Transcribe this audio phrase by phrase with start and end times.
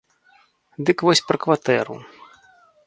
[0.87, 1.97] Дык вось пра кватэру.